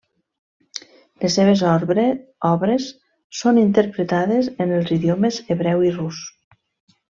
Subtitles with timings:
[1.25, 1.61] Les seves
[2.53, 2.89] obres
[3.43, 6.27] són interpretades en els idiomes hebreu i rus.